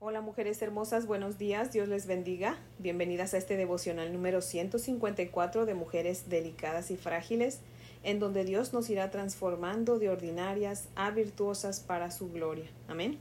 Hola 0.00 0.20
mujeres 0.20 0.62
hermosas, 0.62 1.06
buenos 1.06 1.38
días, 1.38 1.72
Dios 1.72 1.88
les 1.88 2.06
bendiga. 2.06 2.56
Bienvenidas 2.78 3.34
a 3.34 3.36
este 3.36 3.56
devocional 3.56 4.12
número 4.12 4.40
154 4.40 5.66
de 5.66 5.74
Mujeres 5.74 6.28
Delicadas 6.28 6.92
y 6.92 6.96
Frágiles, 6.96 7.58
en 8.04 8.20
donde 8.20 8.44
Dios 8.44 8.72
nos 8.72 8.88
irá 8.90 9.10
transformando 9.10 9.98
de 9.98 10.08
ordinarias 10.08 10.86
a 10.94 11.10
virtuosas 11.10 11.80
para 11.80 12.12
su 12.12 12.30
gloria. 12.30 12.70
Amén. 12.86 13.18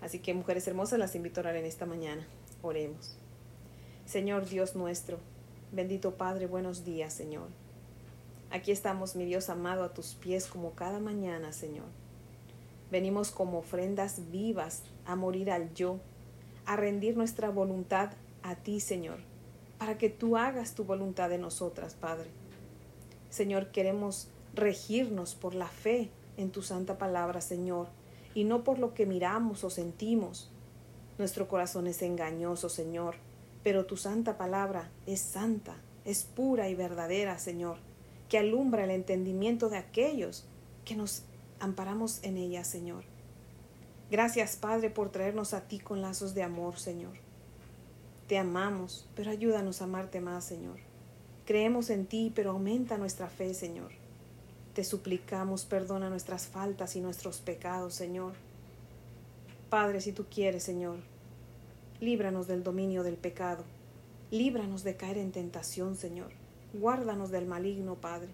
Así 0.00 0.20
que 0.20 0.32
mujeres 0.32 0.68
hermosas, 0.68 1.00
las 1.00 1.16
invito 1.16 1.40
a 1.40 1.42
orar 1.42 1.56
en 1.56 1.64
esta 1.64 1.86
mañana. 1.86 2.24
Oremos. 2.62 3.16
Señor 4.06 4.48
Dios 4.48 4.76
nuestro, 4.76 5.18
bendito 5.72 6.14
Padre, 6.14 6.46
buenos 6.46 6.84
días, 6.84 7.12
Señor. 7.12 7.48
Aquí 8.52 8.70
estamos, 8.70 9.16
mi 9.16 9.24
Dios 9.24 9.48
amado, 9.48 9.82
a 9.82 9.92
tus 9.92 10.14
pies 10.14 10.46
como 10.46 10.76
cada 10.76 11.00
mañana, 11.00 11.52
Señor. 11.52 11.88
Venimos 12.92 13.32
como 13.32 13.58
ofrendas 13.58 14.30
vivas 14.30 14.84
a 15.04 15.16
morir 15.16 15.50
al 15.50 15.74
yo 15.74 15.98
a 16.66 16.76
rendir 16.76 17.16
nuestra 17.16 17.50
voluntad 17.50 18.10
a 18.42 18.56
ti, 18.56 18.80
Señor, 18.80 19.18
para 19.78 19.98
que 19.98 20.08
tú 20.08 20.36
hagas 20.36 20.74
tu 20.74 20.84
voluntad 20.84 21.32
en 21.32 21.40
nosotras, 21.40 21.94
Padre. 21.94 22.30
Señor, 23.30 23.70
queremos 23.72 24.28
regirnos 24.54 25.34
por 25.34 25.54
la 25.54 25.68
fe 25.68 26.10
en 26.36 26.50
tu 26.50 26.62
santa 26.62 26.98
palabra, 26.98 27.40
Señor, 27.40 27.88
y 28.34 28.44
no 28.44 28.64
por 28.64 28.78
lo 28.78 28.94
que 28.94 29.06
miramos 29.06 29.64
o 29.64 29.70
sentimos. 29.70 30.50
Nuestro 31.18 31.48
corazón 31.48 31.86
es 31.86 32.02
engañoso, 32.02 32.68
Señor, 32.68 33.16
pero 33.62 33.86
tu 33.86 33.96
santa 33.96 34.36
palabra 34.38 34.90
es 35.06 35.20
santa, 35.20 35.76
es 36.04 36.24
pura 36.24 36.68
y 36.68 36.74
verdadera, 36.74 37.38
Señor, 37.38 37.78
que 38.28 38.38
alumbra 38.38 38.84
el 38.84 38.90
entendimiento 38.90 39.68
de 39.68 39.76
aquellos 39.76 40.44
que 40.84 40.96
nos 40.96 41.22
amparamos 41.60 42.22
en 42.24 42.36
ella, 42.36 42.64
Señor. 42.64 43.04
Gracias, 44.12 44.56
Padre, 44.56 44.90
por 44.90 45.08
traernos 45.08 45.54
a 45.54 45.62
ti 45.62 45.78
con 45.78 46.02
lazos 46.02 46.34
de 46.34 46.42
amor, 46.42 46.78
Señor. 46.78 47.14
Te 48.26 48.36
amamos, 48.36 49.08
pero 49.16 49.30
ayúdanos 49.30 49.80
a 49.80 49.84
amarte 49.84 50.20
más, 50.20 50.44
Señor. 50.44 50.76
Creemos 51.46 51.88
en 51.88 52.04
ti, 52.04 52.30
pero 52.34 52.50
aumenta 52.50 52.98
nuestra 52.98 53.28
fe, 53.28 53.54
Señor. 53.54 53.90
Te 54.74 54.84
suplicamos, 54.84 55.64
perdona 55.64 56.10
nuestras 56.10 56.46
faltas 56.46 56.94
y 56.94 57.00
nuestros 57.00 57.40
pecados, 57.40 57.94
Señor. 57.94 58.34
Padre, 59.70 60.02
si 60.02 60.12
tú 60.12 60.26
quieres, 60.30 60.62
Señor, 60.62 60.98
líbranos 61.98 62.46
del 62.46 62.62
dominio 62.62 63.04
del 63.04 63.16
pecado. 63.16 63.64
Líbranos 64.30 64.84
de 64.84 64.94
caer 64.94 65.16
en 65.16 65.32
tentación, 65.32 65.96
Señor. 65.96 66.32
Guárdanos 66.74 67.30
del 67.30 67.46
maligno, 67.46 67.94
Padre, 67.94 68.28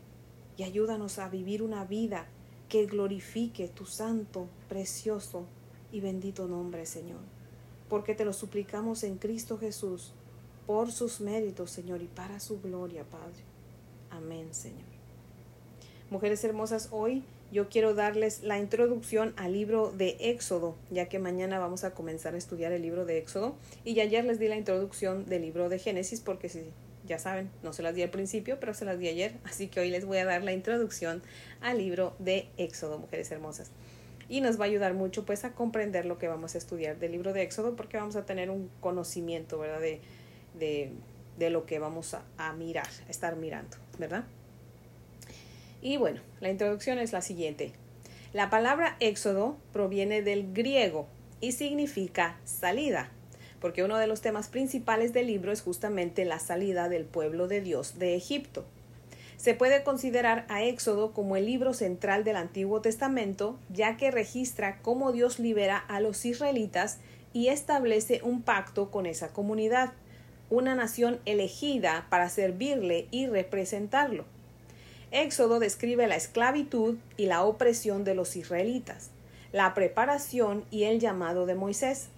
y 0.57 0.65
ayúdanos 0.65 1.21
a 1.21 1.29
vivir 1.29 1.63
una 1.63 1.85
vida 1.85 2.27
que 2.69 2.87
glorifique 2.87 3.69
tu 3.69 3.87
santo, 3.87 4.49
precioso 4.69 5.47
y 5.93 6.01
bendito 6.01 6.47
nombre, 6.47 6.87
Señor, 6.87 7.21
porque 7.89 8.15
te 8.15 8.25
lo 8.25 8.33
suplicamos 8.33 9.03
en 9.05 9.17
Cristo 9.17 9.59
Jesús, 9.59 10.13
por 10.67 10.93
sus 10.93 11.21
méritos, 11.21 11.71
Señor, 11.71 12.03
y 12.03 12.07
para 12.07 12.41
su 12.41 12.61
gloria, 12.61 13.05
Padre. 13.05 13.43
Amén, 14.11 14.53
Señor. 14.53 14.83
Mujeres 16.11 16.45
hermosas, 16.45 16.89
hoy 16.91 17.23
yo 17.51 17.71
quiero 17.71 17.95
darles 17.95 18.43
la 18.43 18.59
introducción 18.59 19.33
al 19.37 19.55
libro 19.55 19.91
de 19.91 20.17
Éxodo, 20.21 20.75
ya 20.91 21.09
que 21.09 21.19
mañana 21.19 21.59
vamos 21.59 21.85
a 21.85 21.95
comenzar 21.95 22.35
a 22.35 22.39
estudiar 22.39 22.73
el 22.73 22.83
libro 22.83 23.07
de 23.07 23.17
Éxodo. 23.17 23.55
Y 23.85 23.99
ayer 24.01 24.25
les 24.25 24.39
di 24.39 24.49
la 24.49 24.57
introducción 24.57 25.25
del 25.25 25.43
libro 25.43 25.71
de 25.71 25.79
Génesis, 25.79 26.21
porque 26.21 26.51
si 26.51 26.65
ya 27.07 27.19
saben, 27.19 27.51
no 27.63 27.73
se 27.73 27.83
las 27.83 27.95
di 27.95 28.03
al 28.03 28.11
principio, 28.11 28.61
pero 28.61 28.75
se 28.75 28.85
las 28.85 28.99
di 28.99 29.09
ayer. 29.09 29.35
Así 29.45 29.69
que 29.69 29.81
hoy 29.81 29.91
les 29.91 30.05
voy 30.05 30.19
a 30.19 30.27
dar 30.27 30.45
la 30.45 30.53
introducción 30.53 31.23
al 31.63 31.79
libro 31.79 32.15
de 32.19 32.49
Éxodo, 32.59 32.99
mujeres 32.99 33.31
hermosas 33.31 33.71
y 34.29 34.41
nos 34.41 34.61
va 34.61 34.65
a 34.65 34.69
ayudar 34.69 34.95
mucho 34.95 35.25
pues 35.25 35.45
a 35.45 35.53
comprender 35.53 36.05
lo 36.05 36.19
que 36.19 36.29
vamos 36.29 36.55
a 36.55 36.59
estudiar 36.59 36.99
del 36.99 37.13
libro 37.13 37.33
de 37.33 37.43
Éxodo 37.43 37.77
porque 37.77 37.97
vamos 37.97 38.17
a 38.17 38.27
tener 38.27 38.51
un 38.51 38.71
conocimiento, 38.81 39.59
¿verdad? 39.59 39.81
De, 39.81 40.01
de, 40.59 40.93
de 41.39 41.51
lo 41.51 41.67
que 41.67 41.79
vamos 41.79 42.15
a, 42.15 42.23
a 42.37 42.53
mirar, 42.53 42.89
a 43.07 43.11
estar 43.11 43.37
mirando, 43.37 43.77
¿verdad? 43.99 44.25
Y 45.81 45.97
bueno, 45.97 46.21
la 46.41 46.51
introducción 46.51 46.99
es 46.99 47.13
la 47.13 47.23
siguiente. 47.23 47.73
La 48.33 48.51
palabra 48.51 48.97
Éxodo 49.01 49.57
proviene 49.73 50.23
del 50.23 50.53
griego 50.53 51.07
y 51.41 51.53
significa 51.53 52.39
salida, 52.45 53.11
porque 53.61 53.85
uno 53.85 53.97
de 53.97 54.07
los 54.07 54.21
temas 54.21 54.49
principales 54.49 55.13
del 55.13 55.29
libro 55.29 55.53
es 55.53 55.63
justamente 55.63 56.25
la 56.25 56.39
salida 56.39 56.89
del 56.89 57.05
pueblo 57.05 57.49
de 57.49 57.61
Dios 57.61 57.99
de 57.99 58.17
Egipto. 58.17 58.67
Se 59.39 59.55
puede 59.55 59.85
considerar 59.85 60.45
a 60.49 60.65
Éxodo 60.65 61.13
como 61.13 61.37
el 61.37 61.47
libro 61.47 61.73
central 61.73 62.25
del 62.25 62.35
Antiguo 62.35 62.81
Testamento, 62.81 63.57
ya 63.73 63.97
que 63.97 64.11
registra 64.11 64.81
cómo 64.83 65.13
Dios 65.13 65.39
libera 65.39 65.79
a 65.79 66.01
los 66.01 66.25
israelitas 66.25 66.99
y 67.33 67.47
establece 67.47 68.21
un 68.25 68.43
pacto 68.43 68.91
con 68.91 69.07
esa 69.07 69.29
comunidad, 69.29 69.93
una 70.51 70.75
nación 70.75 71.21
elegida 71.25 72.09
para 72.11 72.29
servirle 72.31 73.07
y 73.13 73.29
representarlo. 73.29 74.25
Éxodo 75.13 75.61
describe 75.61 76.09
la 76.09 76.17
esclavitud 76.17 76.97
y 77.17 77.27
la 77.27 77.45
opresión 77.45 78.03
de 78.03 78.17
los 78.17 78.35
israelitas, 78.35 79.11
la 79.53 79.73
preparación 79.73 80.65
y 80.73 80.83
el 80.83 80.99
llamado 80.99 81.47
de 81.47 81.55
Moisés, 81.55 82.09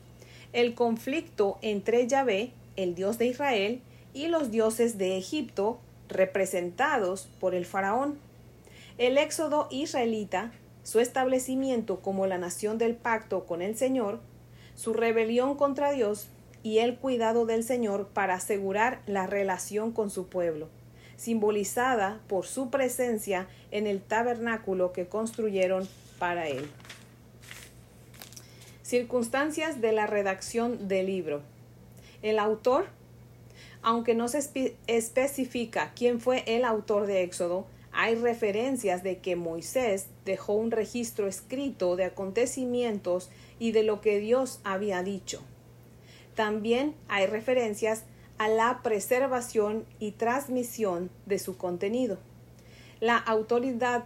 el 0.55 0.75
conflicto 0.75 1.59
entre 1.61 2.07
Yahvé, 2.07 2.53
el 2.77 2.95
Dios 2.95 3.19
de 3.19 3.27
Israel, 3.27 3.83
y 4.15 4.29
los 4.29 4.51
dioses 4.51 4.97
de 4.97 5.19
Egipto, 5.19 5.79
representados 6.11 7.29
por 7.41 7.55
el 7.55 7.65
faraón. 7.65 8.19
El 8.99 9.17
éxodo 9.17 9.69
israelita, 9.71 10.53
su 10.83 11.01
establecimiento 11.01 12.01
como 12.01 12.27
la 12.27 12.39
nación 12.39 12.79
del 12.79 12.95
pacto 12.95 13.47
con 13.47 13.63
el 13.63 13.77
Señor, 13.77 14.21
su 14.75 14.93
rebelión 14.93 15.57
contra 15.57 15.93
Dios 15.93 16.29
y 16.63 16.79
el 16.79 16.97
cuidado 16.97 17.47
del 17.47 17.65
Señor 17.65 18.09
para 18.09 18.35
asegurar 18.35 19.01
la 19.07 19.27
relación 19.27 19.93
con 19.93 20.11
su 20.11 20.29
pueblo, 20.29 20.69
simbolizada 21.17 22.21
por 22.29 22.47
su 22.47 22.71
presencia 22.71 23.49
en 23.71 23.87
el 23.87 24.03
tabernáculo 24.03 24.93
que 24.93 25.07
construyeron 25.07 25.89
para 26.19 26.49
él. 26.49 26.69
Circunstancias 28.83 29.81
de 29.81 29.93
la 29.93 30.07
redacción 30.07 30.89
del 30.89 31.07
libro. 31.07 31.43
El 32.23 32.39
autor 32.39 32.87
aunque 33.83 34.15
no 34.15 34.29
se 34.29 34.75
especifica 34.87 35.93
quién 35.95 36.21
fue 36.21 36.45
el 36.47 36.65
autor 36.65 37.07
de 37.07 37.23
Éxodo, 37.23 37.67
hay 37.93 38.15
referencias 38.15 39.03
de 39.03 39.19
que 39.19 39.37
Moisés 39.37 40.07
dejó 40.25 40.55
un 40.55 40.71
registro 40.71 41.27
escrito 41.27 41.97
de 41.97 42.05
acontecimientos 42.05 43.31
y 43.59 43.73
de 43.73 43.83
lo 43.83 44.01
que 44.01 44.21
Dios 44.21 44.61
había 44.65 45.03
dicho. 45.03 45.43
También 46.35 46.95
hay 47.09 47.27
referencias 47.27 48.05
a 48.39 48.49
la 48.49 48.81
preservación 48.83 49.85
y 49.99 50.13
transmisión 50.13 51.11
de 51.27 51.39
su 51.39 51.57
contenido. 51.57 52.19
La 53.01 53.17
autoridad, 53.17 54.05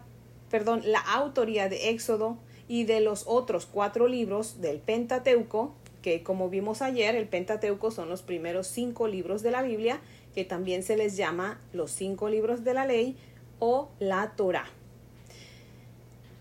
perdón, 0.50 0.82
la 0.84 1.00
autoría 1.00 1.68
de 1.68 1.91
Éxodo 1.91 2.38
y 2.66 2.84
de 2.84 3.00
los 3.00 3.24
otros 3.26 3.66
cuatro 3.66 4.08
libros 4.08 4.60
del 4.60 4.78
Pentateuco 4.78 5.74
que 6.04 6.22
como 6.22 6.50
vimos 6.50 6.82
ayer, 6.82 7.16
el 7.16 7.26
Pentateuco 7.26 7.91
son 7.91 8.10
los 8.10 8.20
primeros 8.20 8.66
cinco 8.66 9.09
libros 9.09 9.42
de 9.42 9.50
la 9.50 9.62
Biblia, 9.62 10.03
que 10.34 10.44
también 10.44 10.82
se 10.82 10.98
les 10.98 11.16
llama 11.16 11.62
los 11.72 11.92
cinco 11.92 12.28
libros 12.28 12.62
de 12.62 12.75
la 12.75 12.84
ley 12.84 13.16
o 13.59 13.88
la 14.00 14.34
Torah. 14.37 14.66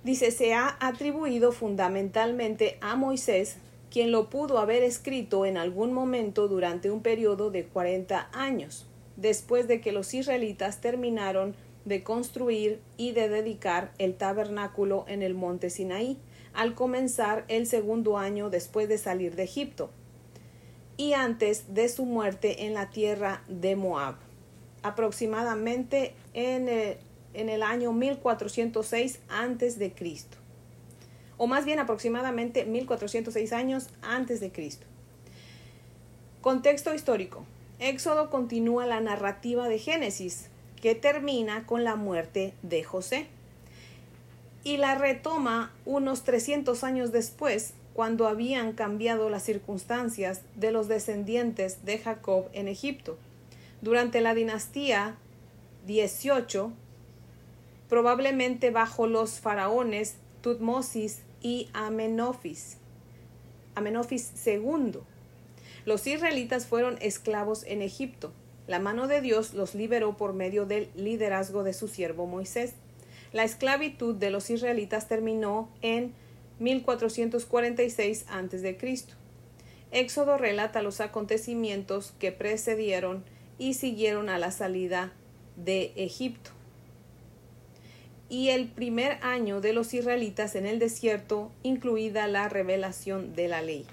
Dice, 0.03 0.31
se 0.31 0.53
ha 0.53 0.75
atribuido 0.81 1.53
fundamentalmente 1.53 2.77
a 2.81 2.97
Moisés, 2.97 3.55
quien 3.89 4.11
lo 4.11 4.29
pudo 4.29 4.57
haber 4.57 4.83
escrito 4.83 5.45
en 5.45 5.55
algún 5.55 5.93
momento 5.93 6.49
durante 6.49 6.91
un 6.91 7.01
periodo 7.01 7.49
de 7.49 7.63
40 7.63 8.31
años, 8.33 8.85
después 9.15 9.69
de 9.69 9.79
que 9.79 9.93
los 9.93 10.13
israelitas 10.13 10.81
terminaron 10.81 11.55
de 11.85 12.03
construir 12.03 12.81
y 12.97 13.13
de 13.13 13.29
dedicar 13.29 13.93
el 13.97 14.15
tabernáculo 14.15 15.05
en 15.07 15.21
el 15.21 15.35
monte 15.35 15.69
Sinaí 15.69 16.17
al 16.53 16.75
comenzar 16.75 17.45
el 17.47 17.67
segundo 17.67 18.17
año 18.17 18.49
después 18.49 18.87
de 18.87 18.97
salir 18.97 19.35
de 19.35 19.43
Egipto 19.43 19.89
y 20.97 21.13
antes 21.13 21.73
de 21.73 21.89
su 21.89 22.05
muerte 22.05 22.65
en 22.65 22.73
la 22.73 22.89
tierra 22.89 23.43
de 23.47 23.75
Moab, 23.75 24.15
aproximadamente 24.83 26.13
en 26.33 26.69
el, 26.69 26.97
en 27.33 27.49
el 27.49 27.63
año 27.63 27.91
1406 27.93 29.19
antes 29.29 29.79
de 29.79 29.91
Cristo, 29.91 30.37
o 31.37 31.47
más 31.47 31.65
bien 31.65 31.79
aproximadamente 31.79 32.65
1406 32.65 33.53
años 33.53 33.87
antes 34.01 34.39
de 34.39 34.51
Cristo. 34.51 34.85
Contexto 36.41 36.93
histórico. 36.93 37.45
Éxodo 37.79 38.29
continúa 38.29 38.85
la 38.85 38.99
narrativa 38.99 39.67
de 39.67 39.79
Génesis, 39.79 40.49
que 40.81 40.93
termina 40.93 41.65
con 41.65 41.83
la 41.83 41.95
muerte 41.95 42.53
de 42.61 42.83
José 42.83 43.27
y 44.63 44.77
la 44.77 44.95
retoma 44.95 45.71
unos 45.85 46.23
300 46.23 46.83
años 46.83 47.11
después, 47.11 47.73
cuando 47.93 48.27
habían 48.27 48.73
cambiado 48.73 49.29
las 49.29 49.43
circunstancias 49.43 50.41
de 50.55 50.71
los 50.71 50.87
descendientes 50.87 51.85
de 51.85 51.99
Jacob 51.99 52.49
en 52.53 52.67
Egipto. 52.67 53.17
Durante 53.81 54.21
la 54.21 54.33
dinastía 54.33 55.15
18, 55.85 56.71
probablemente 57.89 58.71
bajo 58.71 59.05
los 59.05 59.39
faraones 59.39 60.15
Tutmosis 60.41 61.19
y 61.41 61.69
Amenofis. 61.73 62.77
Amenofis 63.75 64.31
II. 64.45 64.99
Los 65.85 66.07
israelitas 66.07 66.65
fueron 66.65 66.97
esclavos 67.01 67.63
en 67.65 67.81
Egipto. 67.81 68.31
La 68.67 68.79
mano 68.79 69.07
de 69.07 69.19
Dios 69.19 69.53
los 69.53 69.75
liberó 69.75 70.15
por 70.15 70.33
medio 70.33 70.65
del 70.65 70.89
liderazgo 70.95 71.63
de 71.63 71.73
su 71.73 71.87
siervo 71.87 72.25
Moisés. 72.25 72.73
La 73.33 73.43
esclavitud 73.43 74.13
de 74.13 74.29
los 74.29 74.51
israelitas 74.51 75.07
terminó 75.07 75.69
en 75.81 76.13
1446 76.59 78.25
a.C. 78.29 78.77
Éxodo 79.91 80.37
relata 80.37 80.83
los 80.83 81.01
acontecimientos 81.01 82.13
que 82.19 82.31
precedieron 82.31 83.23
y 83.57 83.73
siguieron 83.73 84.29
a 84.29 84.37
la 84.37 84.51
salida 84.51 85.13
de 85.55 85.93
Egipto. 85.95 86.51
Y 88.29 88.49
el 88.49 88.67
primer 88.67 89.17
año 89.21 89.61
de 89.61 89.73
los 89.73 89.93
israelitas 89.93 90.55
en 90.55 90.65
el 90.67 90.79
desierto, 90.79 91.51
incluida 91.63 92.27
la 92.27 92.49
revelación 92.49 93.35
de 93.35 93.47
la 93.47 93.61
ley. 93.61 93.85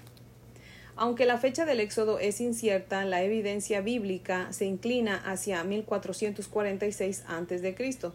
Aunque 0.95 1.25
la 1.25 1.39
fecha 1.39 1.65
del 1.65 1.79
éxodo 1.79 2.19
es 2.19 2.41
incierta, 2.41 3.05
la 3.05 3.23
evidencia 3.23 3.81
bíblica 3.81 4.53
se 4.53 4.65
inclina 4.65 5.15
hacia 5.15 5.63
1446 5.63 7.23
a.C., 7.27 8.11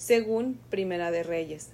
según 0.00 0.58
Primera 0.70 1.10
de 1.10 1.22
Reyes. 1.22 1.68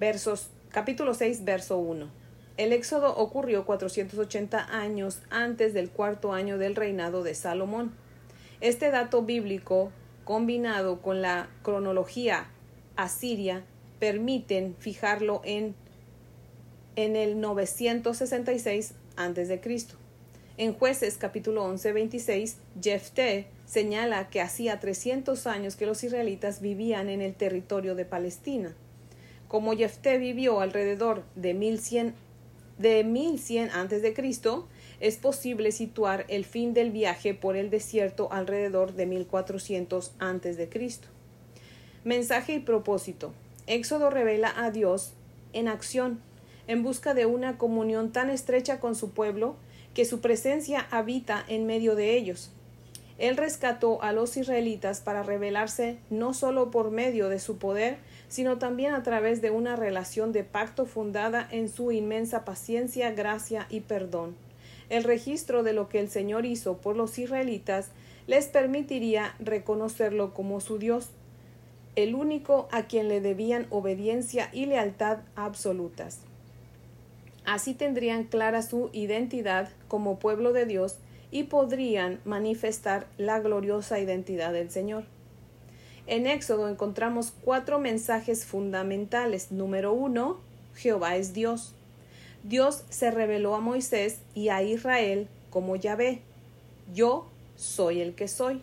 Versos, 0.00 0.48
capítulo 0.70 1.14
6, 1.14 1.44
verso 1.44 1.78
1. 1.78 2.10
El 2.56 2.72
éxodo 2.72 3.16
ocurrió 3.16 3.64
480 3.64 4.76
años 4.76 5.20
antes 5.30 5.72
del 5.72 5.88
cuarto 5.88 6.32
año 6.32 6.58
del 6.58 6.74
reinado 6.74 7.22
de 7.22 7.36
Salomón. 7.36 7.92
Este 8.60 8.90
dato 8.90 9.22
bíblico, 9.22 9.92
combinado 10.24 11.00
con 11.00 11.22
la 11.22 11.48
cronología 11.62 12.48
asiria, 12.96 13.64
permiten 14.00 14.74
fijarlo 14.80 15.42
en 15.44 15.76
en 16.96 17.14
el 17.14 17.40
966 17.40 18.94
a.C. 19.16 19.60
En 20.58 20.74
Jueces 20.74 21.16
capítulo 21.18 21.64
11, 21.64 21.92
26, 21.92 22.58
Jefté 22.82 23.46
señala 23.72 24.28
que 24.28 24.42
hacía 24.42 24.80
300 24.80 25.46
años 25.46 25.76
que 25.76 25.86
los 25.86 26.04
israelitas 26.04 26.60
vivían 26.60 27.08
en 27.08 27.22
el 27.22 27.34
territorio 27.34 27.94
de 27.94 28.04
Palestina. 28.04 28.74
Como 29.48 29.74
Jefté 29.74 30.18
vivió 30.18 30.60
alrededor 30.60 31.24
de 31.36 31.54
1100 31.54 32.14
de 32.76 33.02
1100 33.02 33.70
a.C., 33.70 34.14
es 35.00 35.16
posible 35.16 35.72
situar 35.72 36.26
el 36.28 36.44
fin 36.44 36.74
del 36.74 36.90
viaje 36.90 37.32
por 37.32 37.56
el 37.56 37.70
desierto 37.70 38.30
alrededor 38.30 38.92
de 38.92 39.06
1400 39.06 40.12
a.C. 40.18 40.68
Mensaje 42.04 42.54
y 42.56 42.60
propósito. 42.60 43.32
Éxodo 43.66 44.10
revela 44.10 44.52
a 44.54 44.70
Dios 44.70 45.14
en 45.54 45.68
acción 45.68 46.20
en 46.66 46.82
busca 46.82 47.14
de 47.14 47.24
una 47.24 47.56
comunión 47.56 48.12
tan 48.12 48.28
estrecha 48.28 48.80
con 48.80 48.94
su 48.96 49.12
pueblo 49.12 49.56
que 49.94 50.04
su 50.04 50.20
presencia 50.20 50.86
habita 50.90 51.42
en 51.48 51.64
medio 51.64 51.94
de 51.94 52.18
ellos. 52.18 52.52
Él 53.18 53.36
rescató 53.36 54.02
a 54.02 54.12
los 54.12 54.36
israelitas 54.36 55.00
para 55.00 55.22
revelarse 55.22 55.98
no 56.10 56.34
solo 56.34 56.70
por 56.70 56.90
medio 56.90 57.28
de 57.28 57.38
su 57.38 57.58
poder, 57.58 57.98
sino 58.28 58.58
también 58.58 58.94
a 58.94 59.02
través 59.02 59.42
de 59.42 59.50
una 59.50 59.76
relación 59.76 60.32
de 60.32 60.44
pacto 60.44 60.86
fundada 60.86 61.46
en 61.50 61.68
su 61.68 61.92
inmensa 61.92 62.44
paciencia, 62.44 63.10
gracia 63.10 63.66
y 63.68 63.80
perdón. 63.80 64.34
El 64.88 65.04
registro 65.04 65.62
de 65.62 65.72
lo 65.72 65.88
que 65.88 66.00
el 66.00 66.08
Señor 66.08 66.46
hizo 66.46 66.78
por 66.78 66.96
los 66.96 67.18
israelitas 67.18 67.90
les 68.26 68.46
permitiría 68.46 69.34
reconocerlo 69.38 70.32
como 70.32 70.60
su 70.60 70.78
Dios, 70.78 71.10
el 71.96 72.14
único 72.14 72.68
a 72.72 72.84
quien 72.84 73.08
le 73.08 73.20
debían 73.20 73.66
obediencia 73.70 74.48
y 74.52 74.66
lealtad 74.66 75.18
absolutas. 75.36 76.20
Así 77.44 77.74
tendrían 77.74 78.24
clara 78.24 78.62
su 78.62 78.88
identidad 78.92 79.68
como 79.88 80.18
pueblo 80.18 80.52
de 80.52 80.64
Dios 80.64 80.96
y 81.32 81.44
podrían 81.44 82.20
manifestar 82.24 83.08
la 83.18 83.40
gloriosa 83.40 83.98
identidad 83.98 84.52
del 84.52 84.70
Señor. 84.70 85.04
En 86.06 86.26
Éxodo 86.26 86.68
encontramos 86.68 87.32
cuatro 87.42 87.80
mensajes 87.80 88.44
fundamentales. 88.44 89.50
Número 89.50 89.92
uno, 89.92 90.38
Jehová 90.76 91.16
es 91.16 91.32
Dios. 91.32 91.74
Dios 92.44 92.84
se 92.90 93.10
reveló 93.10 93.54
a 93.54 93.60
Moisés 93.60 94.18
y 94.34 94.50
a 94.50 94.62
Israel 94.62 95.28
como 95.50 95.76
Yahvé. 95.76 96.20
Yo 96.92 97.26
soy 97.56 98.00
el 98.00 98.14
que 98.14 98.28
soy. 98.28 98.60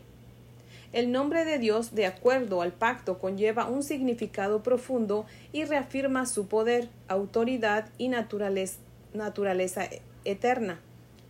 El 0.92 1.12
nombre 1.12 1.46
de 1.46 1.60
Dios, 1.60 1.94
de 1.94 2.08
acuerdo 2.08 2.62
al 2.62 2.74
pacto, 2.74 3.20
conlleva 3.20 3.68
un 3.68 3.84
significado 3.84 4.64
profundo 4.64 5.26
y 5.54 5.64
reafirma 5.64 6.26
su 6.26 6.48
poder, 6.48 6.90
autoridad 7.08 7.90
y 7.98 8.10
naturaleza, 8.10 9.90
eterna. 10.26 10.80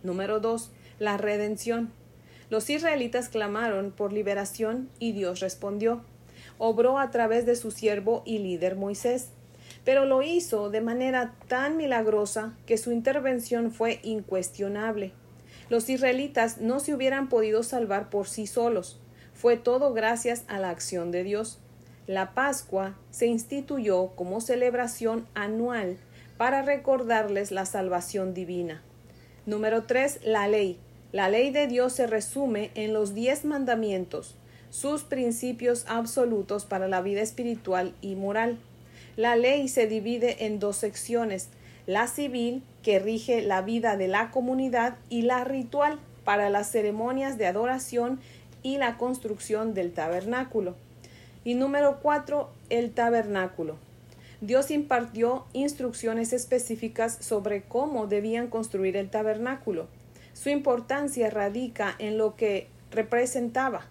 Número 0.02 0.40
2. 0.40 0.70
La 1.00 1.16
redención. 1.16 1.90
Los 2.50 2.68
israelitas 2.68 3.30
clamaron 3.30 3.90
por 3.90 4.12
liberación 4.12 4.90
y 4.98 5.12
Dios 5.12 5.40
respondió. 5.40 6.02
Obró 6.58 6.98
a 6.98 7.10
través 7.10 7.46
de 7.46 7.56
su 7.56 7.70
siervo 7.70 8.22
y 8.26 8.38
líder 8.38 8.76
Moisés, 8.76 9.28
pero 9.86 10.04
lo 10.04 10.22
hizo 10.22 10.68
de 10.68 10.82
manera 10.82 11.32
tan 11.48 11.78
milagrosa 11.78 12.52
que 12.66 12.76
su 12.76 12.92
intervención 12.92 13.72
fue 13.72 14.00
incuestionable. 14.02 15.12
Los 15.70 15.88
israelitas 15.88 16.58
no 16.58 16.80
se 16.80 16.92
hubieran 16.92 17.30
podido 17.30 17.62
salvar 17.62 18.10
por 18.10 18.28
sí 18.28 18.46
solos. 18.46 19.00
Fue 19.32 19.56
todo 19.56 19.94
gracias 19.94 20.44
a 20.48 20.58
la 20.58 20.68
acción 20.68 21.12
de 21.12 21.24
Dios. 21.24 21.60
La 22.06 22.34
Pascua 22.34 22.94
se 23.10 23.24
instituyó 23.24 24.08
como 24.08 24.42
celebración 24.42 25.26
anual 25.32 25.96
para 26.36 26.60
recordarles 26.60 27.52
la 27.52 27.64
salvación 27.64 28.34
divina. 28.34 28.82
Número 29.46 29.84
3. 29.84 30.20
La 30.24 30.46
ley. 30.46 30.78
La 31.12 31.28
ley 31.28 31.50
de 31.50 31.66
Dios 31.66 31.92
se 31.94 32.06
resume 32.06 32.70
en 32.76 32.92
los 32.92 33.14
diez 33.14 33.44
mandamientos, 33.44 34.36
sus 34.70 35.02
principios 35.02 35.84
absolutos 35.88 36.64
para 36.64 36.86
la 36.86 37.02
vida 37.02 37.20
espiritual 37.20 37.94
y 38.00 38.14
moral. 38.14 38.58
La 39.16 39.34
ley 39.34 39.66
se 39.66 39.88
divide 39.88 40.46
en 40.46 40.60
dos 40.60 40.76
secciones, 40.76 41.48
la 41.86 42.06
civil, 42.06 42.62
que 42.84 43.00
rige 43.00 43.42
la 43.42 43.60
vida 43.60 43.96
de 43.96 44.06
la 44.06 44.30
comunidad, 44.30 44.98
y 45.08 45.22
la 45.22 45.42
ritual, 45.42 45.98
para 46.22 46.48
las 46.48 46.70
ceremonias 46.70 47.38
de 47.38 47.46
adoración 47.46 48.20
y 48.62 48.76
la 48.76 48.96
construcción 48.96 49.74
del 49.74 49.92
tabernáculo. 49.92 50.76
Y 51.42 51.54
número 51.54 51.98
cuatro, 52.00 52.50
el 52.68 52.92
tabernáculo. 52.92 53.78
Dios 54.40 54.70
impartió 54.70 55.44
instrucciones 55.54 56.32
específicas 56.32 57.18
sobre 57.20 57.62
cómo 57.62 58.06
debían 58.06 58.46
construir 58.46 58.96
el 58.96 59.10
tabernáculo. 59.10 59.88
Su 60.40 60.48
importancia 60.48 61.28
radica 61.28 61.94
en 61.98 62.16
lo 62.16 62.34
que 62.34 62.68
representaba 62.90 63.88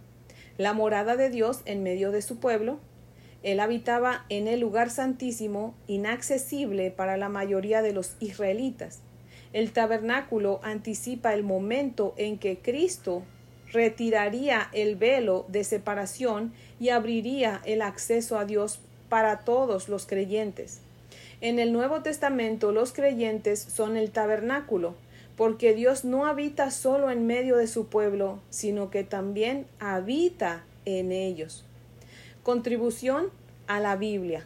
la 0.58 0.74
morada 0.74 1.16
de 1.16 1.30
Dios 1.30 1.62
en 1.66 1.84
medio 1.84 2.10
de 2.10 2.24
su 2.24 2.40
pueblo. 2.40 2.80
Él 3.44 3.60
habitaba 3.60 4.26
en 4.30 4.48
el 4.48 4.60
lugar 4.60 4.90
santísimo, 4.90 5.76
inaccesible 5.86 6.90
para 6.90 7.18
la 7.18 7.30
mayoría 7.30 7.84
de 7.84 7.94
los 7.94 8.16
israelitas. 8.20 9.02
El 9.54 9.72
tabernáculo 9.74 10.60
anticipa 10.64 11.36
el 11.36 11.44
momento 11.44 12.16
en 12.18 12.40
que 12.40 12.58
Cristo 12.58 13.22
retiraría 13.72 14.70
el 14.74 14.96
velo 14.96 15.46
de 15.50 15.64
separación 15.64 16.52
y 16.80 16.90
abriría 16.90 17.62
el 17.64 17.84
acceso 17.84 18.40
a 18.40 18.46
Dios 18.46 18.80
para 19.08 19.42
todos 19.42 19.88
los 19.88 20.08
creyentes. 20.08 20.82
En 21.42 21.60
el 21.60 21.72
Nuevo 21.72 22.02
Testamento 22.02 22.72
los 22.72 22.92
creyentes 22.92 23.60
son 23.60 23.98
el 23.98 24.10
tabernáculo, 24.10 24.96
porque 25.40 25.74
Dios 25.74 26.04
no 26.04 26.28
habita 26.28 26.70
solo 26.70 27.10
en 27.10 27.26
medio 27.26 27.56
de 27.56 27.68
su 27.68 27.88
pueblo, 27.88 28.42
sino 28.50 28.90
que 28.90 29.06
también 29.06 29.68
habita 29.80 30.66
en 30.84 31.14
ellos. 31.14 31.64
Contribución 32.44 33.30
a 33.66 33.80
la 33.80 33.96
Biblia. 33.96 34.46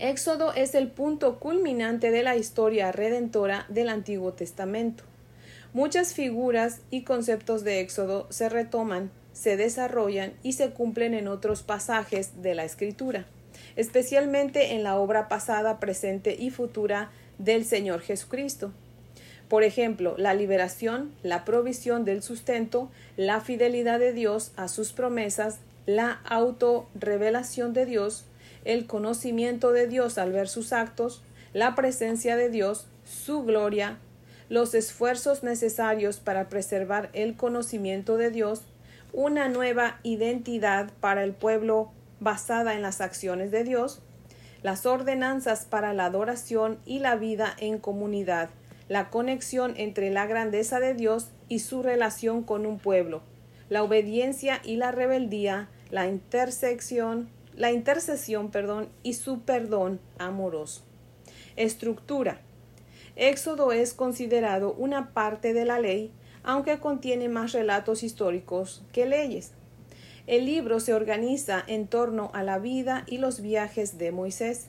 Éxodo 0.00 0.52
es 0.54 0.74
el 0.74 0.88
punto 0.88 1.38
culminante 1.38 2.10
de 2.10 2.24
la 2.24 2.34
historia 2.34 2.90
redentora 2.90 3.64
del 3.68 3.90
Antiguo 3.90 4.32
Testamento. 4.32 5.04
Muchas 5.72 6.14
figuras 6.14 6.80
y 6.90 7.04
conceptos 7.04 7.62
de 7.62 7.78
Éxodo 7.78 8.26
se 8.30 8.48
retoman, 8.48 9.12
se 9.32 9.56
desarrollan 9.56 10.32
y 10.42 10.54
se 10.54 10.70
cumplen 10.70 11.14
en 11.14 11.28
otros 11.28 11.62
pasajes 11.62 12.42
de 12.42 12.56
la 12.56 12.64
Escritura, 12.64 13.24
especialmente 13.76 14.72
en 14.74 14.82
la 14.82 14.98
obra 14.98 15.28
pasada, 15.28 15.78
presente 15.78 16.34
y 16.36 16.50
futura 16.50 17.12
del 17.38 17.64
Señor 17.64 18.00
Jesucristo. 18.00 18.72
Por 19.48 19.62
ejemplo, 19.64 20.14
la 20.18 20.34
liberación, 20.34 21.14
la 21.22 21.44
provisión 21.44 22.04
del 22.04 22.22
sustento, 22.22 22.90
la 23.16 23.40
fidelidad 23.40 23.98
de 23.98 24.12
Dios 24.12 24.52
a 24.56 24.68
sus 24.68 24.92
promesas, 24.92 25.58
la 25.86 26.20
autorrevelación 26.24 27.72
de 27.72 27.86
Dios, 27.86 28.26
el 28.64 28.86
conocimiento 28.86 29.72
de 29.72 29.86
Dios 29.86 30.18
al 30.18 30.32
ver 30.32 30.48
sus 30.48 30.74
actos, 30.74 31.22
la 31.54 31.74
presencia 31.74 32.36
de 32.36 32.50
Dios, 32.50 32.86
su 33.04 33.42
gloria, 33.44 33.98
los 34.50 34.74
esfuerzos 34.74 35.42
necesarios 35.42 36.18
para 36.18 36.50
preservar 36.50 37.08
el 37.14 37.36
conocimiento 37.36 38.18
de 38.18 38.30
Dios, 38.30 38.62
una 39.14 39.48
nueva 39.48 39.98
identidad 40.02 40.90
para 41.00 41.24
el 41.24 41.32
pueblo 41.32 41.90
basada 42.20 42.74
en 42.74 42.82
las 42.82 43.00
acciones 43.00 43.50
de 43.50 43.64
Dios, 43.64 44.02
las 44.62 44.84
ordenanzas 44.84 45.64
para 45.64 45.94
la 45.94 46.06
adoración 46.06 46.78
y 46.84 46.98
la 46.98 47.16
vida 47.16 47.54
en 47.58 47.78
comunidad, 47.78 48.50
la 48.88 49.10
conexión 49.10 49.74
entre 49.76 50.10
la 50.10 50.26
grandeza 50.26 50.80
de 50.80 50.94
Dios 50.94 51.28
y 51.48 51.60
su 51.60 51.82
relación 51.82 52.42
con 52.42 52.66
un 52.66 52.78
pueblo, 52.78 53.22
la 53.68 53.82
obediencia 53.82 54.60
y 54.64 54.76
la 54.76 54.92
rebeldía, 54.92 55.68
la 55.90 56.06
intersección, 56.06 57.28
la 57.54 57.72
intercesión, 57.72 58.50
perdón, 58.50 58.88
y 59.02 59.14
su 59.14 59.40
perdón 59.40 60.00
amoroso. 60.18 60.82
Estructura. 61.56 62.40
Éxodo 63.16 63.72
es 63.72 63.94
considerado 63.94 64.74
una 64.74 65.12
parte 65.12 65.52
de 65.52 65.64
la 65.64 65.80
ley, 65.80 66.12
aunque 66.44 66.78
contiene 66.78 67.28
más 67.28 67.52
relatos 67.52 68.02
históricos 68.02 68.84
que 68.92 69.06
leyes. 69.06 69.52
El 70.28 70.46
libro 70.46 70.78
se 70.78 70.94
organiza 70.94 71.64
en 71.66 71.88
torno 71.88 72.30
a 72.32 72.42
la 72.42 72.58
vida 72.58 73.04
y 73.06 73.18
los 73.18 73.40
viajes 73.40 73.98
de 73.98 74.12
Moisés. 74.12 74.68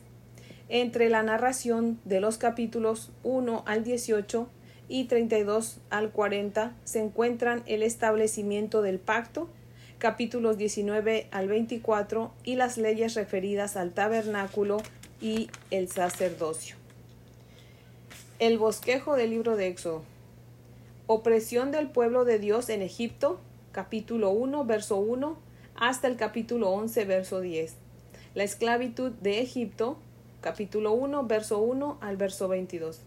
Entre 0.71 1.09
la 1.09 1.23
narración 1.23 1.99
de 2.05 2.19
los 2.19 2.37
capítulos 2.37 3.11
1 3.23 3.63
al 3.65 3.83
18 3.83 4.47
y 4.87 5.05
32 5.05 5.79
al 5.89 6.11
40 6.11 6.75
se 6.83 6.99
encuentran 6.99 7.63
el 7.65 7.81
establecimiento 7.81 8.83
del 8.83 8.99
pacto, 8.99 9.49
capítulos 9.97 10.59
19 10.59 11.27
al 11.31 11.47
24 11.47 12.31
y 12.43 12.53
las 12.53 12.77
leyes 12.77 13.15
referidas 13.15 13.77
al 13.77 13.93
tabernáculo 13.93 14.77
y 15.19 15.49
el 15.71 15.89
sacerdocio. 15.89 16.75
El 18.37 18.59
bosquejo 18.59 19.15
del 19.15 19.31
libro 19.31 19.55
de 19.55 19.67
Éxodo. 19.67 20.03
Opresión 21.07 21.71
del 21.71 21.89
pueblo 21.89 22.25
de 22.25 22.37
Dios 22.37 22.69
en 22.69 22.83
Egipto, 22.83 23.39
capítulo 23.71 24.29
1, 24.29 24.65
verso 24.65 24.97
1, 24.97 25.35
hasta 25.75 26.07
el 26.07 26.15
capítulo 26.15 26.69
11, 26.69 27.05
verso 27.05 27.41
10. 27.41 27.73
La 28.35 28.43
esclavitud 28.43 29.11
de 29.13 29.41
Egipto, 29.41 29.97
capítulo 30.41 30.93
1, 30.93 31.25
verso 31.25 31.59
1 31.59 31.97
al 32.01 32.17
verso 32.17 32.47
22. 32.47 33.01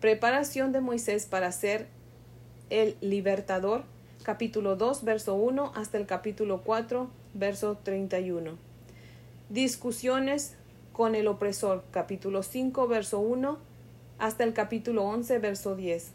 Preparación 0.00 0.72
de 0.72 0.80
Moisés 0.80 1.26
para 1.26 1.52
ser 1.52 1.88
el 2.70 2.96
libertador, 3.00 3.84
capítulo 4.22 4.76
2, 4.76 5.04
verso 5.04 5.34
1 5.34 5.72
hasta 5.74 5.98
el 5.98 6.06
capítulo 6.06 6.62
4, 6.62 7.10
verso 7.34 7.78
31. 7.82 8.56
Discusiones 9.48 10.54
con 10.92 11.14
el 11.14 11.26
opresor, 11.26 11.84
capítulo 11.90 12.42
5, 12.42 12.86
verso 12.86 13.18
1 13.18 13.58
hasta 14.18 14.44
el 14.44 14.52
capítulo 14.52 15.04
11, 15.04 15.38
verso 15.38 15.74
10. 15.74 16.12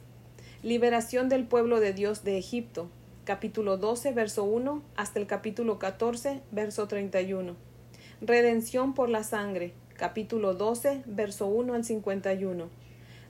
Liberación 0.63 1.29
del 1.29 1.45
pueblo 1.45 1.79
de 1.79 1.93
Dios 1.93 2.23
de 2.23 2.37
Egipto, 2.37 2.89
capítulo 3.25 3.77
12, 3.77 4.13
verso 4.13 4.43
1 4.43 4.81
hasta 4.95 5.19
el 5.19 5.27
capítulo 5.27 5.79
14, 5.79 6.41
verso 6.51 6.87
31. 6.87 7.55
Redención 8.21 8.93
por 8.93 9.09
la 9.09 9.23
sangre, 9.23 9.73
capítulo 9.97 10.53
12, 10.53 11.03
verso 11.05 11.47
1 11.47 11.73
al 11.73 11.83
51 11.83 12.85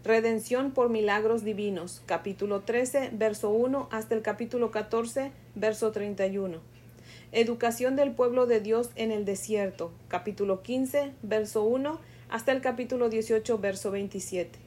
Redención 0.05 0.69
por 0.69 0.89
milagros 0.89 1.43
divinos, 1.43 2.03
capítulo 2.05 2.61
13, 2.61 3.09
verso 3.13 3.49
1 3.49 3.89
hasta 3.91 4.13
el 4.13 4.21
capítulo 4.21 4.69
14, 4.69 5.31
verso 5.55 5.91
31. 5.91 6.59
Educación 7.31 7.95
del 7.95 8.11
pueblo 8.11 8.45
de 8.45 8.59
Dios 8.59 8.91
en 8.95 9.11
el 9.11 9.25
desierto, 9.25 9.91
capítulo 10.07 10.61
15, 10.61 11.13
verso 11.23 11.63
1 11.63 11.99
hasta 12.29 12.51
el 12.51 12.61
capítulo 12.61 13.09
18, 13.09 13.57
verso 13.57 13.89
27. 13.89 14.59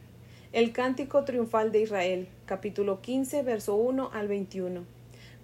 El 0.52 0.72
cántico 0.72 1.22
triunfal 1.22 1.70
de 1.70 1.82
Israel, 1.82 2.28
capítulo 2.44 3.00
15, 3.00 3.44
verso 3.44 3.76
1 3.76 4.10
al 4.12 4.26
21. 4.26 4.97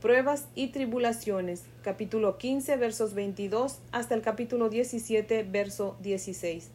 Pruebas 0.05 0.49
y 0.55 0.67
tribulaciones, 0.67 1.65
capítulo 1.81 2.37
15, 2.37 2.77
versos 2.77 3.15
22 3.15 3.79
hasta 3.91 4.15
el 4.15 4.21
capítulo 4.21 4.69
17, 4.69 5.45
verso 5.45 5.97
16. 6.03 6.69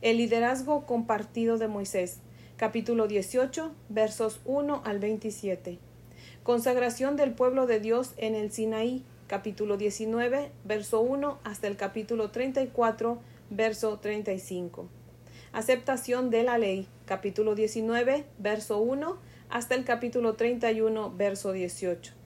El 0.00 0.16
liderazgo 0.16 0.86
compartido 0.86 1.58
de 1.58 1.68
Moisés, 1.68 2.20
capítulo 2.56 3.08
18, 3.08 3.72
versos 3.90 4.40
1 4.46 4.80
al 4.86 5.00
27. 5.00 5.80
Consagración 6.44 7.16
del 7.16 7.34
pueblo 7.34 7.66
de 7.66 7.78
Dios 7.78 8.14
en 8.16 8.34
el 8.34 8.50
Sinaí, 8.50 9.04
capítulo 9.26 9.76
19, 9.76 10.50
verso 10.64 11.02
1 11.02 11.40
hasta 11.44 11.66
el 11.66 11.76
capítulo 11.76 12.30
34, 12.30 13.20
verso 13.50 13.98
35. 13.98 14.88
Aceptación 15.52 16.30
de 16.30 16.42
la 16.42 16.56
ley, 16.56 16.88
capítulo 17.04 17.54
19, 17.54 18.24
verso 18.38 18.78
1 18.78 19.18
hasta 19.50 19.74
el 19.74 19.84
capítulo 19.84 20.36
31, 20.36 21.12
verso 21.14 21.52
18. 21.52 22.21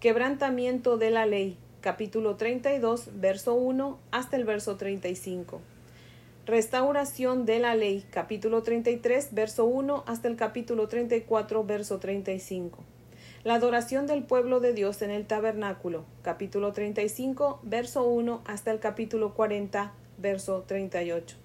Quebrantamiento 0.00 0.96
de 0.96 1.10
la 1.10 1.26
ley, 1.26 1.58
capítulo 1.82 2.36
32, 2.36 3.10
verso 3.20 3.52
1 3.52 3.98
hasta 4.12 4.36
el 4.36 4.44
verso 4.44 4.78
35. 4.78 5.60
Restauración 6.46 7.44
de 7.44 7.58
la 7.58 7.74
ley, 7.74 8.06
capítulo 8.10 8.62
33, 8.62 9.34
verso 9.34 9.66
1 9.66 10.04
hasta 10.06 10.28
el 10.28 10.36
capítulo 10.36 10.88
34, 10.88 11.64
verso 11.64 11.98
35. 11.98 12.78
La 13.44 13.56
adoración 13.56 14.06
del 14.06 14.22
pueblo 14.22 14.60
de 14.60 14.72
Dios 14.72 15.02
en 15.02 15.10
el 15.10 15.26
tabernáculo, 15.26 16.06
capítulo 16.22 16.72
35, 16.72 17.60
verso 17.62 18.04
1 18.04 18.40
hasta 18.46 18.70
el 18.70 18.80
capítulo 18.80 19.34
40, 19.34 19.92
verso 20.16 20.64
38. 20.66 21.36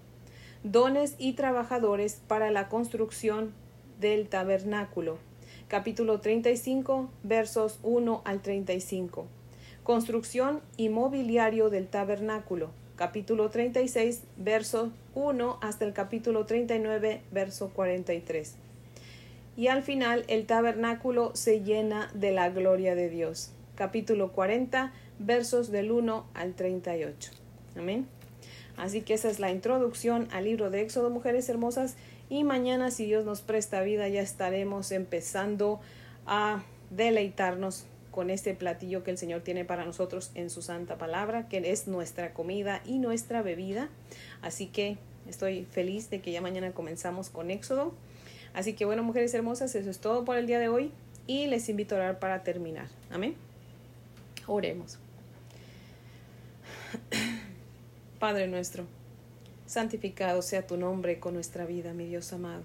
Dones 0.63 1.15
y 1.17 1.33
trabajadores 1.33 2.21
para 2.25 2.51
la 2.51 2.69
construcción 2.69 3.53
del 3.99 4.29
tabernáculo, 4.29 5.17
capítulo 5.67 6.19
35, 6.19 7.09
versos 7.23 7.79
1 7.83 8.21
al 8.23 8.41
35. 8.41 9.25
Construcción 9.83 10.61
y 10.77 10.89
mobiliario 10.89 11.69
del 11.69 11.87
tabernáculo, 11.87 12.69
capítulo 12.95 13.49
36, 13.49 14.21
verso 14.37 14.91
1 15.15 15.57
hasta 15.61 15.85
el 15.85 15.93
capítulo 15.93 16.45
39, 16.45 17.21
verso 17.31 17.69
43. 17.69 18.55
Y 19.57 19.67
al 19.67 19.83
final 19.83 20.25
el 20.27 20.45
tabernáculo 20.45 21.35
se 21.35 21.61
llena 21.61 22.11
de 22.13 22.31
la 22.31 22.49
gloria 22.49 22.93
de 22.93 23.09
Dios. 23.09 23.51
Capítulo 23.75 24.31
40, 24.33 24.93
versos 25.19 25.71
del 25.71 25.91
1 25.91 26.25
al 26.33 26.53
38. 26.53 27.31
Amén. 27.75 28.07
Así 28.77 29.01
que 29.01 29.13
esa 29.13 29.29
es 29.29 29.39
la 29.39 29.51
introducción 29.51 30.27
al 30.31 30.45
libro 30.45 30.69
de 30.69 30.81
Éxodo, 30.81 31.09
mujeres 31.09 31.47
hermosas. 31.49 31.95
Y 32.29 32.43
mañana, 32.43 32.91
si 32.91 33.05
Dios 33.05 33.25
nos 33.25 33.41
presta 33.41 33.81
vida, 33.81 34.07
ya 34.07 34.21
estaremos 34.21 34.91
empezando 34.91 35.79
a 36.25 36.63
deleitarnos 36.89 37.85
con 38.11 38.29
este 38.29 38.53
platillo 38.53 39.03
que 39.03 39.11
el 39.11 39.17
Señor 39.17 39.41
tiene 39.41 39.65
para 39.65 39.83
nosotros 39.83 40.31
en 40.35 40.49
su 40.49 40.61
santa 40.61 40.97
palabra, 40.97 41.49
que 41.49 41.71
es 41.71 41.87
nuestra 41.87 42.33
comida 42.33 42.81
y 42.85 42.97
nuestra 42.97 43.41
bebida. 43.41 43.89
Así 44.41 44.67
que 44.67 44.97
estoy 45.27 45.65
feliz 45.65 46.09
de 46.09 46.21
que 46.21 46.31
ya 46.31 46.41
mañana 46.41 46.71
comenzamos 46.71 47.29
con 47.29 47.51
Éxodo. 47.51 47.93
Así 48.53 48.73
que 48.73 48.85
bueno, 48.85 49.03
mujeres 49.03 49.33
hermosas, 49.33 49.75
eso 49.75 49.89
es 49.89 49.99
todo 49.99 50.23
por 50.23 50.37
el 50.37 50.47
día 50.47 50.59
de 50.59 50.69
hoy 50.69 50.91
y 51.27 51.47
les 51.47 51.67
invito 51.67 51.95
a 51.95 51.99
orar 51.99 52.19
para 52.19 52.43
terminar. 52.43 52.87
Amén. 53.11 53.35
Oremos. 54.47 54.97
Padre 58.19 58.47
nuestro, 58.47 58.85
santificado 59.75 60.41
sea 60.41 60.65
tu 60.65 60.77
nombre 60.77 61.19
con 61.19 61.33
nuestra 61.33 61.65
vida, 61.65 61.93
mi 61.93 62.05
Dios 62.05 62.31
amado. 62.31 62.63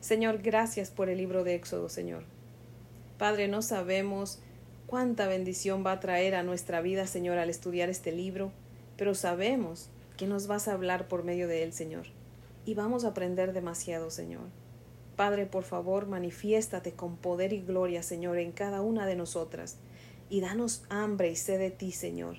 Señor, 0.00 0.38
gracias 0.38 0.90
por 0.90 1.08
el 1.08 1.18
libro 1.18 1.44
de 1.44 1.54
Éxodo, 1.54 1.88
Señor. 1.88 2.24
Padre, 3.18 3.46
no 3.46 3.62
sabemos 3.62 4.40
cuánta 4.88 5.28
bendición 5.28 5.86
va 5.86 5.92
a 5.92 6.00
traer 6.00 6.34
a 6.34 6.42
nuestra 6.42 6.80
vida, 6.80 7.06
Señor, 7.06 7.38
al 7.38 7.50
estudiar 7.50 7.88
este 7.88 8.10
libro, 8.10 8.50
pero 8.96 9.14
sabemos 9.14 9.90
que 10.16 10.26
nos 10.26 10.48
vas 10.48 10.66
a 10.66 10.72
hablar 10.72 11.06
por 11.06 11.22
medio 11.22 11.46
de 11.46 11.62
él, 11.62 11.72
Señor, 11.72 12.06
y 12.66 12.74
vamos 12.74 13.04
a 13.04 13.10
aprender 13.10 13.52
demasiado, 13.52 14.10
Señor. 14.10 14.48
Padre, 15.14 15.46
por 15.46 15.62
favor, 15.62 16.08
manifiéstate 16.08 16.94
con 16.94 17.16
poder 17.16 17.52
y 17.52 17.60
gloria, 17.60 18.02
Señor, 18.02 18.38
en 18.38 18.50
cada 18.50 18.80
una 18.80 19.06
de 19.06 19.14
nosotras, 19.14 19.76
y 20.30 20.40
danos 20.40 20.82
hambre 20.88 21.30
y 21.30 21.36
sed 21.36 21.60
de 21.60 21.70
ti, 21.70 21.92
Señor, 21.92 22.38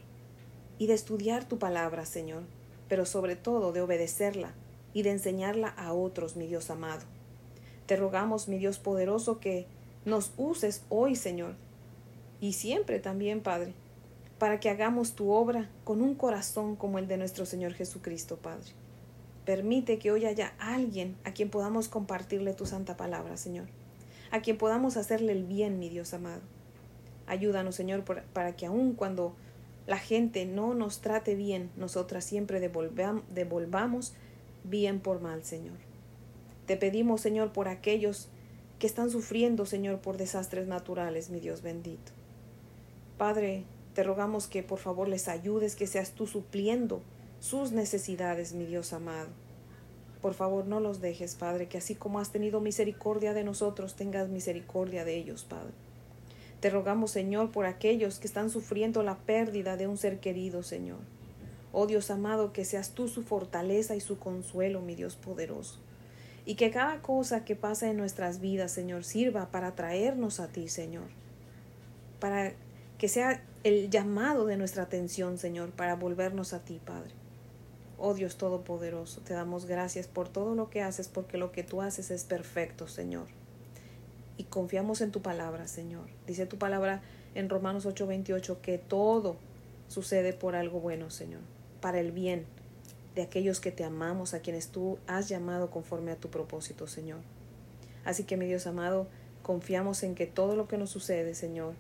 y 0.78 0.88
de 0.88 0.96
estudiar 0.96 1.48
tu 1.48 1.60
palabra, 1.60 2.06
Señor, 2.06 2.44
pero 2.90 3.06
sobre 3.06 3.36
todo 3.36 3.72
de 3.72 3.82
obedecerla 3.82 4.52
y 4.94 5.04
de 5.04 5.12
enseñarla 5.12 5.70
a 5.70 5.94
otros, 5.94 6.36
mi 6.36 6.48
Dios 6.48 6.70
amado. 6.70 7.04
Te 7.86 7.96
rogamos, 7.96 8.48
mi 8.48 8.58
Dios 8.58 8.80
poderoso, 8.80 9.40
que 9.40 9.68
nos 10.06 10.34
uses 10.38 10.84
hoy, 10.90 11.16
Señor, 11.16 11.56
y 12.42 12.54
siempre 12.54 13.00
también, 13.00 13.42
Padre, 13.42 13.74
para 14.40 14.60
que 14.60 14.70
hagamos 14.70 15.14
tu 15.14 15.32
obra 15.32 15.70
con 15.84 16.02
un 16.02 16.16
corazón 16.16 16.76
como 16.76 16.98
el 16.98 17.08
de 17.08 17.18
nuestro 17.18 17.46
Señor 17.46 17.74
Jesucristo, 17.74 18.38
Padre. 18.38 18.72
Permite 19.46 20.00
que 20.00 20.12
hoy 20.12 20.26
haya 20.26 20.54
alguien 20.60 21.16
a 21.24 21.34
quien 21.34 21.50
podamos 21.50 21.90
compartirle 21.90 22.54
tu 22.54 22.66
santa 22.66 22.98
palabra, 22.98 23.38
Señor, 23.38 23.68
a 24.32 24.42
quien 24.42 24.58
podamos 24.58 24.98
hacerle 24.98 25.34
el 25.34 25.44
bien, 25.44 25.80
mi 25.80 25.90
Dios 25.90 26.14
amado. 26.14 26.42
Ayúdanos, 27.28 27.76
Señor, 27.76 28.04
para 28.04 28.56
que 28.56 28.66
aun 28.66 28.94
cuando 28.94 29.36
la 29.90 29.98
gente 29.98 30.46
no 30.46 30.76
nos 30.76 31.02
trate 31.02 31.34
bien, 31.34 31.72
nosotras 31.76 32.24
siempre 32.24 32.60
devolvamos 32.60 34.14
bien 34.64 35.00
por 35.00 35.20
mal, 35.20 35.44
Señor. 35.44 35.78
Te 36.68 36.78
pedimos, 36.78 37.22
Señor, 37.22 37.54
por 37.54 37.68
aquellos 37.68 38.28
que 38.78 38.86
están 38.86 39.10
sufriendo, 39.10 39.66
Señor, 39.66 40.00
por 40.00 40.18
desastres 40.18 40.68
naturales, 40.68 41.32
mi 41.32 41.40
Dios 41.40 41.64
bendito. 41.64 42.12
Padre, 43.18 43.64
te 43.96 44.04
rogamos 44.04 44.46
que 44.46 44.62
por 44.62 44.78
favor 44.78 45.08
les 45.08 45.28
ayudes, 45.28 45.76
que 45.76 45.88
seas 45.88 46.12
tú 46.12 46.28
supliendo 46.28 47.02
sus 47.40 47.72
necesidades, 47.72 48.54
mi 48.54 48.68
Dios 48.68 48.94
amado. 48.94 49.30
Por 50.22 50.36
favor, 50.36 50.68
no 50.68 50.80
los 50.80 51.02
dejes, 51.02 51.34
Padre, 51.34 51.68
que 51.68 51.80
así 51.80 51.96
como 51.96 52.20
has 52.20 52.32
tenido 52.32 52.62
misericordia 52.62 53.34
de 53.34 53.44
nosotros, 53.44 53.96
tengas 53.96 54.30
misericordia 54.30 55.04
de 55.04 55.18
ellos, 55.18 55.46
Padre. 55.46 55.74
Te 56.60 56.70
rogamos, 56.70 57.12
Señor, 57.12 57.52
por 57.52 57.66
aquellos 57.66 58.20
que 58.20 58.28
están 58.28 58.50
sufriendo 58.50 59.02
la 59.02 59.18
pérdida 59.18 59.78
de 59.78 59.88
un 59.88 59.98
ser 59.98 60.20
querido, 60.20 60.62
Señor. 60.62 61.00
Oh 61.72 61.86
Dios 61.86 62.12
amado, 62.12 62.52
que 62.52 62.66
seas 62.66 62.92
tú 62.92 63.08
su 63.08 63.24
fortaleza 63.24 63.96
y 63.96 64.02
su 64.02 64.20
consuelo, 64.20 64.82
mi 64.82 64.96
Dios 64.96 65.16
poderoso. 65.16 65.80
Y 66.46 66.56
que 66.56 66.72
cada 66.72 67.02
cosa 67.02 67.46
que 67.46 67.56
pasa 67.56 67.90
en 67.90 67.98
nuestras 67.98 68.42
vidas, 68.42 68.72
Señor, 68.72 69.04
sirva 69.04 69.52
para 69.52 69.76
traernos 69.76 70.40
a 70.40 70.48
ti, 70.48 70.68
Señor. 70.68 71.08
Para 72.20 72.54
que 72.98 73.08
sea 73.08 73.44
el 73.64 73.90
llamado 73.90 74.46
de 74.46 74.58
nuestra 74.58 74.84
atención, 74.84 75.38
Señor, 75.38 75.70
para 75.70 75.96
volvernos 75.96 76.54
a 76.54 76.60
ti, 76.60 76.82
Padre. 76.84 77.12
Oh 77.98 78.14
Dios 78.14 78.38
Todopoderoso, 78.38 79.22
te 79.22 79.34
damos 79.34 79.66
gracias 79.66 80.08
por 80.08 80.28
todo 80.28 80.56
lo 80.56 80.70
que 80.70 80.82
haces, 80.82 81.08
porque 81.08 81.38
lo 81.38 81.52
que 81.52 81.64
tú 81.64 81.82
haces 81.82 82.12
es 82.12 82.24
perfecto, 82.24 82.88
Señor. 82.88 83.28
Y 84.40 84.46
confiamos 84.46 85.02
en 85.02 85.12
tu 85.12 85.22
palabra, 85.22 85.68
Señor. 85.68 86.08
Dice 86.26 86.46
tu 86.46 86.58
palabra 86.58 87.02
en 87.36 87.50
Romanos 87.50 87.86
8:28 87.86 88.62
que 88.62 88.78
todo 88.78 89.36
sucede 89.90 90.32
por 90.32 90.56
algo 90.56 90.80
bueno, 90.80 91.10
Señor, 91.10 91.42
para 91.82 92.00
el 92.00 92.14
bien 92.14 92.46
de 93.16 93.24
aquellos 93.24 93.60
que 93.60 93.74
te 93.74 93.84
amamos, 93.84 94.34
a 94.34 94.40
quienes 94.40 94.70
tú 94.70 94.98
has 95.08 95.28
llamado 95.28 95.70
conforme 95.70 96.14
a 96.14 96.16
tu 96.16 96.30
propósito, 96.30 96.88
Señor. 96.88 97.20
Así 98.06 98.24
que, 98.24 98.38
mi 98.38 98.46
Dios 98.46 98.66
amado, 98.66 99.08
confiamos 99.44 100.04
en 100.04 100.16
que 100.16 100.26
todo 100.26 100.56
lo 100.56 100.70
que 100.70 100.78
nos 100.78 100.90
sucede, 100.90 101.36
Señor, 101.36 101.74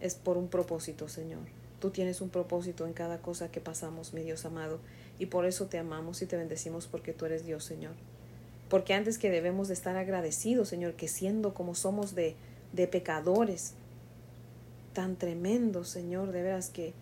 es 0.00 0.16
por 0.16 0.36
un 0.36 0.48
propósito, 0.48 1.08
Señor. 1.08 1.40
Tú 1.80 1.92
tienes 1.92 2.20
un 2.20 2.28
propósito 2.28 2.86
en 2.86 2.92
cada 2.92 3.22
cosa 3.22 3.50
que 3.50 3.62
pasamos, 3.62 4.12
mi 4.12 4.20
Dios 4.20 4.44
amado, 4.44 4.80
y 5.18 5.26
por 5.26 5.46
eso 5.46 5.64
te 5.64 5.78
amamos 5.78 6.20
y 6.20 6.26
te 6.26 6.36
bendecimos 6.36 6.88
porque 6.88 7.14
tú 7.14 7.24
eres 7.24 7.46
Dios, 7.46 7.64
Señor. 7.64 7.94
Porque 8.68 8.94
antes 8.94 9.18
que 9.18 9.30
debemos 9.30 9.68
de 9.68 9.74
estar 9.74 9.96
agradecidos, 9.96 10.68
Señor, 10.68 10.94
que 10.94 11.08
siendo 11.08 11.54
como 11.54 11.74
somos 11.74 12.14
de, 12.14 12.34
de 12.72 12.88
pecadores, 12.88 13.74
tan 14.92 15.16
tremendos, 15.16 15.88
Señor, 15.88 16.32
de 16.32 16.42
veras 16.42 16.70
que, 16.70 16.94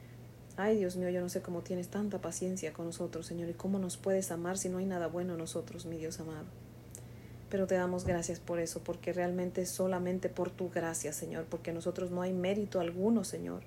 ay 0.56 0.76
Dios 0.76 0.96
mío, 0.96 1.10
yo 1.10 1.20
no 1.20 1.28
sé 1.28 1.42
cómo 1.42 1.62
tienes 1.62 1.88
tanta 1.88 2.20
paciencia 2.20 2.72
con 2.72 2.86
nosotros, 2.86 3.24
Señor, 3.24 3.48
y 3.48 3.54
cómo 3.54 3.78
nos 3.78 3.96
puedes 3.96 4.30
amar 4.30 4.58
si 4.58 4.68
no 4.68 4.78
hay 4.78 4.84
nada 4.84 5.06
bueno 5.06 5.34
en 5.34 5.38
nosotros, 5.38 5.86
mi 5.86 5.96
Dios 5.96 6.18
amado. 6.20 6.46
Pero 7.50 7.68
te 7.68 7.76
damos 7.76 8.04
gracias 8.04 8.40
por 8.40 8.58
eso, 8.58 8.80
porque 8.80 9.12
realmente 9.12 9.62
es 9.62 9.70
solamente 9.70 10.28
por 10.28 10.50
tu 10.50 10.70
gracia, 10.70 11.12
Señor, 11.12 11.44
porque 11.44 11.72
nosotros 11.72 12.10
no 12.10 12.20
hay 12.20 12.32
mérito 12.32 12.80
alguno, 12.80 13.22
Señor. 13.22 13.62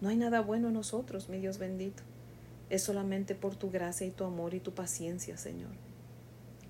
No 0.00 0.08
hay 0.08 0.16
nada 0.16 0.40
bueno 0.42 0.68
en 0.68 0.74
nosotros, 0.74 1.28
mi 1.28 1.38
Dios 1.38 1.58
bendito. 1.58 2.04
Es 2.70 2.84
solamente 2.84 3.34
por 3.34 3.56
tu 3.56 3.70
gracia 3.70 4.06
y 4.06 4.10
tu 4.10 4.22
amor 4.22 4.54
y 4.54 4.60
tu 4.60 4.72
paciencia, 4.72 5.36
Señor. 5.36 5.70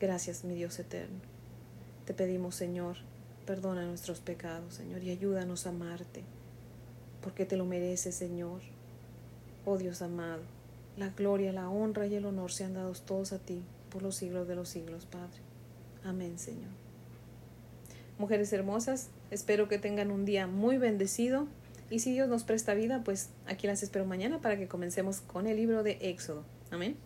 Gracias, 0.02 0.42
mi 0.42 0.56
Dios 0.56 0.80
eterno. 0.80 1.20
Te 2.06 2.12
pedimos, 2.12 2.56
Señor, 2.56 2.96
perdona 3.46 3.86
nuestros 3.86 4.18
pecados, 4.18 4.74
Señor, 4.74 5.00
y 5.04 5.10
ayúdanos 5.10 5.64
a 5.64 5.70
amarte, 5.70 6.24
porque 7.20 7.46
te 7.46 7.56
lo 7.56 7.66
mereces, 7.66 8.16
Señor. 8.16 8.62
Oh 9.64 9.78
Dios 9.78 10.02
amado, 10.02 10.42
la 10.96 11.10
gloria, 11.10 11.52
la 11.52 11.70
honra 11.70 12.08
y 12.08 12.16
el 12.16 12.24
honor 12.24 12.50
sean 12.50 12.74
dados 12.74 13.02
todos 13.02 13.32
a 13.32 13.38
ti 13.38 13.62
por 13.90 14.02
los 14.02 14.16
siglos 14.16 14.48
de 14.48 14.56
los 14.56 14.70
siglos, 14.70 15.06
Padre. 15.06 15.38
Amén, 16.02 16.36
Señor. 16.36 16.72
Mujeres 18.18 18.52
hermosas, 18.52 19.08
espero 19.30 19.68
que 19.68 19.78
tengan 19.78 20.10
un 20.10 20.24
día 20.24 20.48
muy 20.48 20.78
bendecido 20.78 21.46
y 21.90 22.00
si 22.00 22.12
Dios 22.12 22.28
nos 22.28 22.42
presta 22.42 22.74
vida, 22.74 23.02
pues 23.04 23.28
aquí 23.46 23.68
las 23.68 23.84
espero 23.84 24.04
mañana 24.04 24.40
para 24.40 24.58
que 24.58 24.66
comencemos 24.66 25.20
con 25.20 25.46
el 25.46 25.58
libro 25.58 25.84
de 25.84 25.98
Éxodo. 26.00 26.42
Amén. 26.72 26.96